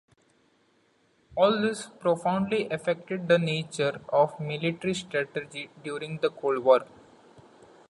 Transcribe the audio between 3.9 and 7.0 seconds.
of military strategy during the Cold War.